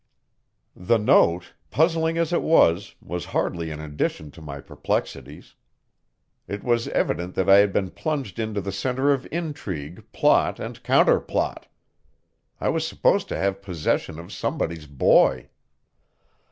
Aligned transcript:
The 0.75 0.97
note, 0.97 1.53
puzzling 1.69 2.17
as 2.17 2.33
it 2.33 2.41
was, 2.41 2.95
was 3.03 3.25
hardly 3.37 3.69
an 3.69 3.79
addition 3.79 4.31
to 4.31 4.41
my 4.41 4.59
perplexities. 4.59 5.53
It 6.47 6.63
was 6.63 6.87
evident 6.87 7.35
that 7.35 7.47
I 7.47 7.57
had 7.57 7.71
been 7.71 7.91
plunged 7.91 8.39
into 8.39 8.61
the 8.61 8.71
center 8.71 9.13
of 9.13 9.27
intrigue, 9.31 10.03
plot 10.11 10.59
and 10.59 10.81
counterplot. 10.81 11.67
I 12.59 12.67
was 12.69 12.87
supposed 12.87 13.27
to 13.29 13.37
have 13.37 13.61
possession 13.61 14.17
of 14.17 14.33
somebody's 14.33 14.87
boy. 14.87 15.49